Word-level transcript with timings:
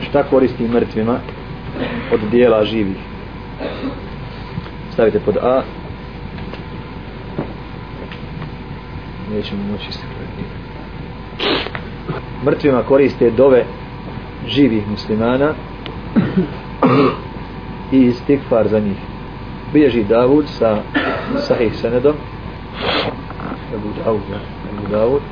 šta 0.00 0.22
koristi 0.22 0.68
mrtvima 0.68 1.18
od 2.12 2.20
dijela 2.30 2.64
živih? 2.64 2.96
Stavite 4.92 5.20
pod 5.20 5.36
A. 5.36 5.62
Nećemo 9.34 9.62
moći 9.72 9.92
se 9.92 10.00
mrtvima 12.44 12.82
koriste 12.82 13.30
dove 13.30 13.64
živih 14.46 14.88
muslimana 14.88 15.52
i 17.92 18.02
istikfar 18.02 18.68
za 18.68 18.80
njih. 18.80 18.96
Bilježi 19.72 20.04
Davud 20.04 20.44
sa 20.48 20.78
sahih 21.36 21.76
senedom. 21.76 22.14
Abu 23.74 23.88
Davud, 24.04 24.20
Abu 24.78 24.90
Davud 24.90 25.22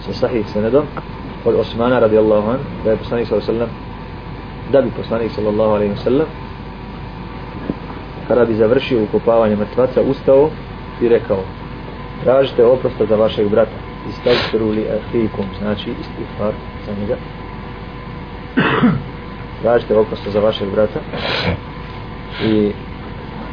sa 0.00 0.12
sahih 0.12 0.46
senedom. 0.52 0.84
Od 1.44 1.54
Osmana 1.54 1.98
radijallahu 1.98 2.50
an 2.50 2.58
da 2.84 2.90
je 2.90 2.96
poslanik 2.96 3.26
sallallahu 3.28 3.46
sellem 3.46 3.68
da 4.72 4.82
bi 4.82 4.90
poslanik 4.96 5.32
sallallahu 5.32 5.70
alaihi 5.70 5.96
sallam 5.96 6.26
kada 8.28 8.44
bi 8.44 8.54
završio 8.54 9.02
ukopavanje 9.02 9.56
mrtvaca 9.56 10.02
ustao 10.02 10.50
i 11.00 11.08
rekao 11.08 11.40
tražite 12.24 12.64
oprosta 12.64 13.06
za 13.06 13.16
vašeg 13.16 13.48
brata 13.48 13.94
istagfiru 14.08 14.70
li 14.70 14.86
ahikum 14.88 15.44
znači 15.58 15.90
istighfar 16.00 16.52
za 16.86 16.92
njega. 17.00 17.16
Tražite 19.62 19.96
oprosta 19.96 20.30
za 20.30 20.40
vašeg 20.40 20.70
brata 20.70 21.00
i 22.44 22.72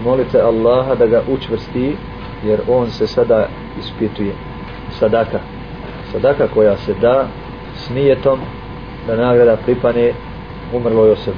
molite 0.04 0.42
Allaha 0.42 0.96
da 0.96 1.06
ga 1.06 1.22
učvrsti 1.30 1.96
jer 2.44 2.60
on 2.68 2.90
se 2.90 3.08
sada 3.08 3.48
ispituje. 3.80 4.34
Sadaka. 5.00 5.40
Sadaka 6.12 6.48
koja 6.48 6.78
se 6.78 6.94
da 7.02 7.28
s 7.76 7.90
nijetom 7.90 8.40
da 9.08 9.16
nagrada 9.16 9.58
pripane 9.66 10.14
umrloj 10.74 11.12
osobi 11.12 11.38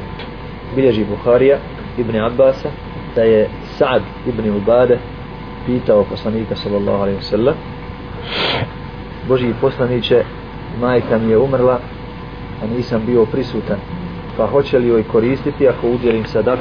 bilježi 0.75 1.05
Buharija 1.05 1.57
Ibn 1.97 2.15
Abbasa 2.15 2.69
da 3.15 3.21
je 3.21 3.49
Sa'd 3.77 4.01
Ibn 4.27 4.49
Ubade 4.55 4.97
pitao 5.65 6.03
poslanika 6.03 6.55
sallallahu 6.55 7.01
alaihi 7.01 7.19
wasallam 7.19 7.53
Boži 9.27 9.53
poslaniće 9.61 10.23
majka 10.79 11.17
mi 11.17 11.31
je 11.31 11.37
umrla 11.37 11.79
a 12.63 12.67
nisam 12.77 13.01
bio 13.05 13.25
prisutan. 13.25 13.77
Pa 14.37 14.47
hoće 14.47 14.79
li 14.79 14.87
joj 14.87 15.03
koristiti 15.03 15.67
ako 15.67 15.87
udjelim 15.87 16.25
sadak 16.25 16.59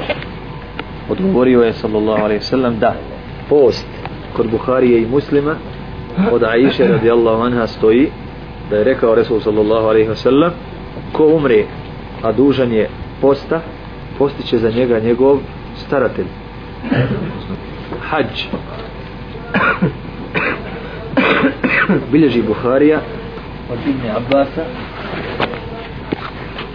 odgovorio 1.09 1.61
je 1.61 1.73
sallallahu 1.73 2.23
alaihi 2.23 2.41
wasallam 2.41 2.79
da 2.79 2.95
post 3.49 3.87
kod 4.35 4.49
Buharije 4.51 5.01
i 5.01 5.05
muslima 5.05 5.55
od 6.31 6.43
Aisha 6.43 6.83
radijallahu 6.87 7.41
anha 7.41 7.67
stoji 7.67 8.09
da 8.69 8.77
je 8.77 8.83
rekao 8.83 9.15
Resul 9.15 9.39
sallallahu 9.39 9.87
alaihi 9.87 10.09
wasallam 10.09 10.51
ko 11.13 11.25
umre 11.25 11.63
a 12.23 12.31
dužan 12.31 12.71
je 12.71 12.89
posta 13.21 13.61
postiće 14.17 14.57
za 14.57 14.69
njega 14.69 14.99
njegov 14.99 15.39
staratelj 15.75 16.27
Hadž. 18.09 18.43
bilježi 22.11 22.41
Buharija 22.41 22.99
od 23.71 23.79
Ibne 23.87 24.09
Abbasa 24.09 24.63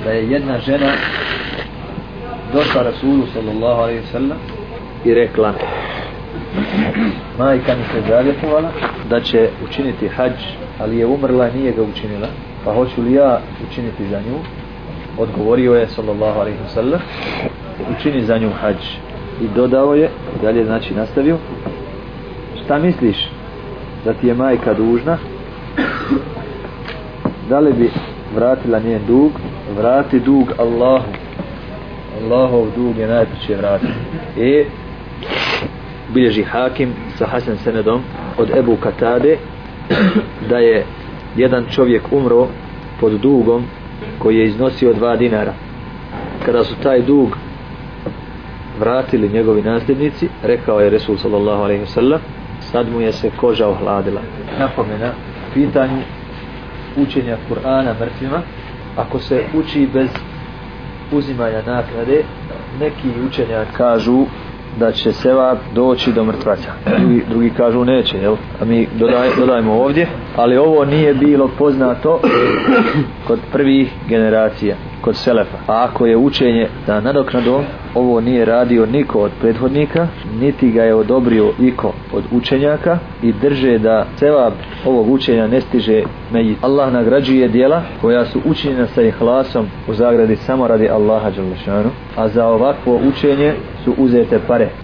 da 0.04 0.10
je 0.10 0.30
jedna 0.30 0.58
žena 0.58 0.92
došla 2.52 2.82
Rasulu 2.82 3.22
sallallahu 3.34 3.80
alaihi 3.80 4.06
sallam 4.12 4.38
i 5.04 5.14
rekla 5.14 5.54
majka 7.38 7.74
mi 7.76 7.84
se 7.84 8.08
zavjetovala 8.08 8.70
da 9.10 9.20
će 9.20 9.48
učiniti 9.64 10.08
hađ 10.08 10.32
ali 10.78 10.98
je 10.98 11.06
umrla 11.06 11.48
i 11.48 11.58
nije 11.58 11.72
ga 11.72 11.82
učinila 11.82 12.28
pa 12.64 12.74
hoću 12.74 13.02
li 13.02 13.12
ja 13.12 13.40
učiniti 13.70 14.06
za 14.06 14.20
nju 14.20 14.38
odgovorio 15.18 15.74
je 15.74 15.88
sallallahu 15.88 16.40
alaihi 16.40 16.58
wasallam, 16.66 16.98
učini 17.96 18.24
za 18.24 18.38
nju 18.38 18.50
hađ. 18.60 18.76
I 19.40 19.48
dodao 19.54 19.94
je 19.94 20.10
dalje 20.42 20.64
znači 20.64 20.94
nastavio 20.94 21.38
šta 22.64 22.78
misliš 22.78 23.30
da 24.04 24.14
ti 24.14 24.26
je 24.26 24.34
majka 24.34 24.74
dužna? 24.74 25.18
Da 27.48 27.58
li 27.58 27.72
bi 27.72 27.90
vratila 28.34 28.78
njen 28.78 29.00
dug? 29.06 29.32
Vrati 29.76 30.20
dug 30.20 30.52
Allahu. 30.58 31.12
Allahov 32.22 32.66
dug 32.76 32.98
je 32.98 33.06
najpreće 33.06 33.56
vratiti 33.56 33.92
i 34.36 34.42
e, 34.42 34.66
bilježi 36.14 36.42
hakim 36.42 36.92
sa 37.18 37.26
Hasan 37.26 37.56
Senedom 37.56 38.02
od 38.38 38.50
Ebu 38.56 38.76
Katade 38.76 39.36
da 40.50 40.58
je 40.58 40.84
jedan 41.36 41.64
čovjek 41.70 42.02
umro 42.10 42.46
pod 43.00 43.12
dugom 43.12 43.64
koji 44.18 44.36
je 44.36 44.46
iznosio 44.46 44.92
dva 44.92 45.16
dinara. 45.16 45.52
Kada 46.46 46.64
su 46.64 46.74
taj 46.82 47.02
dug 47.02 47.36
vratili 48.80 49.28
njegovi 49.28 49.62
nasljednici 49.62 50.28
rekao 50.42 50.80
je 50.80 50.90
Resul 50.90 51.16
sallallahu 51.16 51.62
alaihi 51.62 51.84
wasallam 51.84 52.18
sad 52.60 52.92
mu 52.92 53.00
je 53.00 53.12
se 53.12 53.30
koža 53.36 53.68
ohladila. 53.68 54.20
Napomena 54.58 55.12
pitanje 55.54 56.02
učenja 56.96 57.36
Kur'ana 57.48 57.94
mrtvima 58.00 58.42
ako 58.96 59.18
se 59.18 59.42
uči 59.54 59.88
bez 59.92 60.08
uzimanja 61.12 61.62
naknade 61.66 62.22
neki 62.80 63.08
učenja 63.28 63.64
kažu 63.76 64.24
da 64.78 64.92
će 64.92 65.12
sevap 65.12 65.58
doći 65.74 66.12
do 66.12 66.24
mrtvaca. 66.24 66.72
Drugi, 66.98 67.24
drugi 67.28 67.50
kažu 67.50 67.84
neće 67.84 68.18
jel? 68.18 68.36
a 68.60 68.64
mi 68.64 68.88
dodaj, 68.98 69.28
dodajmo 69.38 69.74
ovdje. 69.74 70.08
Ali 70.36 70.56
ovo 70.56 70.84
nije 70.84 71.14
bilo 71.14 71.50
poznato 71.58 72.20
kod 73.26 73.38
prvih 73.52 73.92
generacija 74.08 74.76
kod 75.00 75.16
Selefa 75.16 75.56
a 75.66 75.84
ako 75.84 76.06
je 76.06 76.16
učenje 76.16 76.68
da 76.86 77.00
nadoknadom 77.00 77.64
ovo 77.94 78.20
nije 78.20 78.44
radio 78.44 78.86
niko 78.86 79.18
od 79.20 79.30
prethodnika 79.40 80.08
niti 80.40 80.70
ga 80.70 80.82
je 80.82 80.94
odobrio 80.94 81.52
iko 81.60 81.92
od 82.12 82.24
učenjaka 82.32 82.98
i 83.22 83.32
drže 83.32 83.78
da 83.78 84.06
sevab 84.16 84.52
ovog 84.84 85.10
učenja 85.10 85.46
ne 85.46 85.60
stiže 85.60 86.02
meji. 86.32 86.56
Allah 86.62 86.92
nagrađuje 86.92 87.48
dijela 87.48 87.82
koja 88.00 88.24
su 88.24 88.40
učinjena 88.44 88.86
sa 88.86 89.02
ihlasom 89.02 89.66
u 89.88 89.94
zagradi 89.94 90.36
samo 90.36 90.68
radi 90.68 90.88
Allaha 90.88 91.30
Đalešanu 91.30 91.90
a 92.16 92.28
za 92.28 92.46
ovakvo 92.46 93.00
učenje 93.08 93.54
su 93.84 93.94
uzete 93.98 94.40
pare 94.46 94.68